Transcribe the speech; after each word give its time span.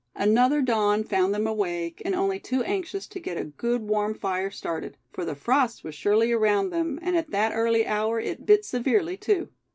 Another 0.15 0.63
dawn 0.63 1.03
found 1.03 1.31
them 1.31 1.45
awake, 1.45 2.01
and 2.03 2.15
only 2.15 2.39
too 2.39 2.63
anxious 2.63 3.05
to 3.05 3.19
get 3.19 3.37
a 3.37 3.43
good 3.43 3.83
warm 3.83 4.15
fire 4.15 4.49
started; 4.49 4.97
for 5.11 5.23
the 5.25 5.35
frost 5.35 5.83
was 5.83 5.93
surely 5.93 6.31
around 6.31 6.71
them, 6.71 6.97
and 7.03 7.15
at 7.15 7.29
that 7.29 7.53
early 7.53 7.85
hour 7.85 8.19
it 8.19 8.43
bit 8.47 8.65
severely, 8.65 9.15
too. 9.15 9.49